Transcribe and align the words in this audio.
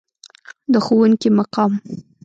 د 0.73 0.75
ښوونکي 0.85 1.29
مقام. 1.37 1.71